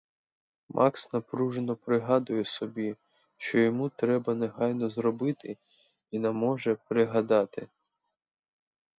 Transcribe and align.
Макс 0.69 1.11
напружено 1.13 1.75
пригадує 1.75 2.45
собі, 2.45 2.95
що 3.37 3.59
йому 3.59 3.89
треба 3.89 4.33
негайно 4.35 4.89
зробити, 4.89 5.57
і 6.11 6.19
на 6.19 6.31
може 6.31 6.75
пригадати. 6.75 7.67